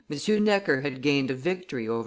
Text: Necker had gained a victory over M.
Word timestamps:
Necker 0.27 0.81
had 0.81 1.03
gained 1.03 1.29
a 1.29 1.35
victory 1.35 1.87
over 1.87 1.97
M. 1.97 1.99